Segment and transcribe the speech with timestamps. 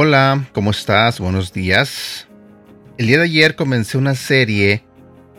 [0.00, 1.18] Hola, ¿cómo estás?
[1.18, 2.28] Buenos días.
[2.98, 4.84] El día de ayer comencé una serie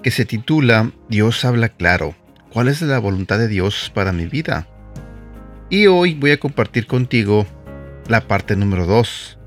[0.04, 2.14] que se titula Dios habla claro.
[2.52, 4.68] ¿Cuál es la voluntad de Dios para mi vida?
[5.70, 7.48] Y hoy voy a compartir contigo
[8.08, 9.39] la parte número 2.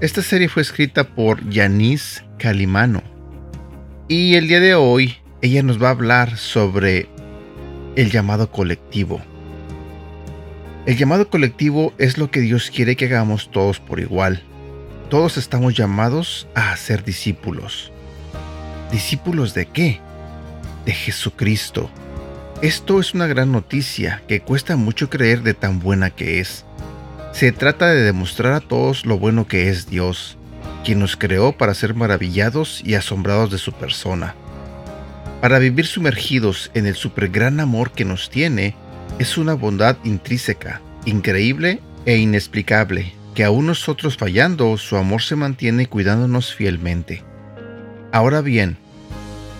[0.00, 3.02] Esta serie fue escrita por Yanis Calimano.
[4.08, 7.06] Y el día de hoy ella nos va a hablar sobre
[7.96, 9.20] el llamado colectivo.
[10.86, 14.42] El llamado colectivo es lo que Dios quiere que hagamos todos por igual.
[15.10, 17.92] Todos estamos llamados a ser discípulos.
[18.90, 20.00] ¿Discípulos de qué?
[20.86, 21.90] De Jesucristo.
[22.62, 26.64] Esto es una gran noticia que cuesta mucho creer de tan buena que es.
[27.32, 30.36] Se trata de demostrar a todos lo bueno que es Dios,
[30.84, 34.34] quien nos creó para ser maravillados y asombrados de su persona.
[35.40, 36.96] Para vivir sumergidos en el
[37.32, 38.74] gran amor que nos tiene,
[39.18, 45.86] es una bondad intrínseca, increíble e inexplicable, que aún nosotros fallando, su amor se mantiene
[45.86, 47.22] cuidándonos fielmente.
[48.12, 48.76] Ahora bien,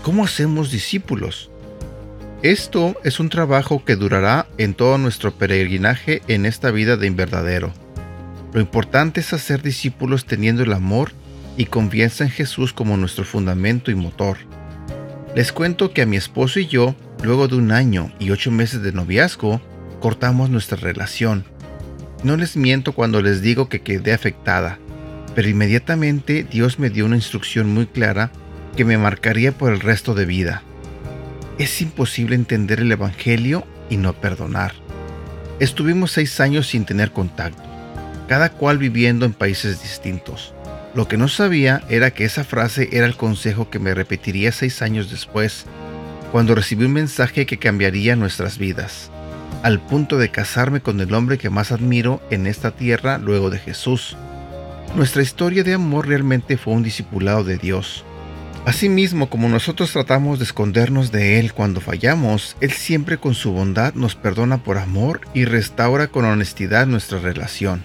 [0.03, 1.51] ¿cómo hacemos discípulos?
[2.43, 7.73] Esto es un trabajo que durará en todo nuestro peregrinaje en esta vida de inverdadero.
[8.53, 11.13] Lo importante es hacer discípulos teniendo el amor
[11.57, 14.39] y confianza en Jesús como nuestro fundamento y motor.
[15.35, 18.83] Les cuento que a mi esposo y yo Luego de un año y ocho meses
[18.83, 19.61] de noviazgo,
[20.01, 21.45] cortamos nuestra relación.
[22.23, 24.79] No les miento cuando les digo que quedé afectada,
[25.35, 28.33] pero inmediatamente Dios me dio una instrucción muy clara
[28.75, 30.63] que me marcaría por el resto de vida.
[31.61, 34.73] Es imposible entender el Evangelio y no perdonar.
[35.59, 37.63] Estuvimos seis años sin tener contacto,
[38.29, 40.55] cada cual viviendo en países distintos.
[40.95, 44.81] Lo que no sabía era que esa frase era el consejo que me repetiría seis
[44.81, 45.67] años después
[46.33, 49.11] cuando recibí un mensaje que cambiaría nuestras vidas,
[49.63, 53.59] al punto de casarme con el hombre que más admiro en esta tierra luego de
[53.59, 54.17] Jesús.
[54.97, 58.07] Nuestra historia de amor realmente fue un discipulado de Dios.
[58.67, 63.95] Asimismo, como nosotros tratamos de escondernos de Él cuando fallamos, Él siempre con su bondad
[63.95, 67.83] nos perdona por amor y restaura con honestidad nuestra relación.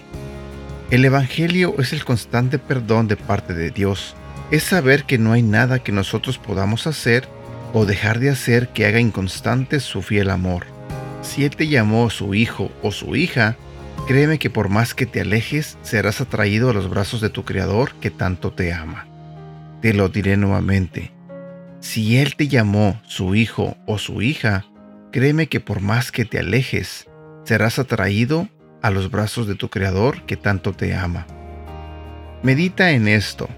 [0.90, 4.14] El Evangelio es el constante perdón de parte de Dios.
[4.50, 7.26] Es saber que no hay nada que nosotros podamos hacer
[7.72, 10.66] o dejar de hacer que haga inconstante su fiel amor.
[11.22, 13.56] Si Él te llamó su hijo o su hija,
[14.06, 17.94] créeme que por más que te alejes, serás atraído a los brazos de tu Creador
[17.94, 19.06] que tanto te ama.
[19.80, 21.12] Te lo diré nuevamente.
[21.80, 24.64] Si Él te llamó su hijo o su hija,
[25.12, 27.08] créeme que por más que te alejes,
[27.44, 28.48] serás atraído
[28.82, 31.26] a los brazos de tu Creador que tanto te ama.
[32.42, 33.48] Medita en esto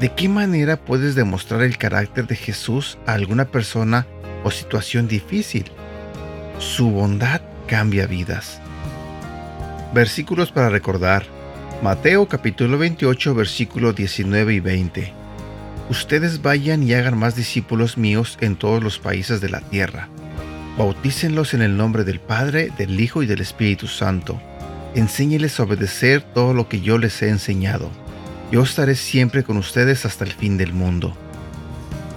[0.00, 4.06] ¿De qué manera puedes demostrar el carácter de Jesús a alguna persona
[4.44, 5.66] o situación difícil?
[6.58, 8.62] Su bondad cambia vidas.
[9.92, 11.26] Versículos para recordar.
[11.82, 15.19] Mateo capítulo 28 versículo 19 y 20.
[15.90, 20.08] Ustedes vayan y hagan más discípulos míos en todos los países de la tierra.
[20.78, 24.40] Bautícenlos en el nombre del Padre, del Hijo y del Espíritu Santo.
[24.94, 27.90] Enséñeles a obedecer todo lo que yo les he enseñado
[28.50, 31.16] yo estaré siempre con ustedes hasta el fin del mundo.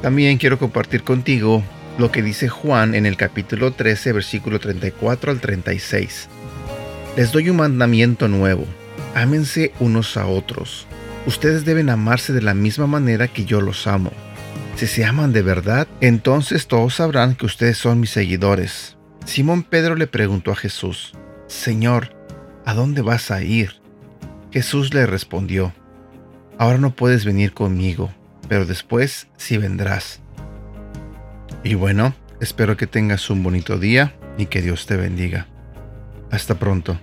[0.02, 1.64] También quiero compartir contigo
[2.00, 6.28] lo que dice Juan en el capítulo 13, versículo 34 al 36.
[7.16, 8.66] Les doy un mandamiento nuevo.
[9.14, 10.88] Ámense unos a otros.
[11.26, 14.12] Ustedes deben amarse de la misma manera que yo los amo.
[14.76, 18.98] Si se aman de verdad, entonces todos sabrán que ustedes son mis seguidores.
[19.26, 21.14] Simón Pedro le preguntó a Jesús,
[21.48, 22.14] Señor,
[22.66, 23.82] ¿a dónde vas a ir?
[24.52, 25.74] Jesús le respondió,
[26.58, 28.14] Ahora no puedes venir conmigo,
[28.48, 30.20] pero después sí vendrás.
[31.64, 35.48] Y bueno, espero que tengas un bonito día y que Dios te bendiga.
[36.32, 37.00] Hasta pronto.